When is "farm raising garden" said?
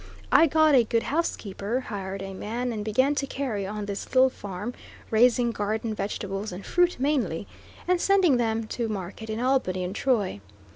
4.31-5.93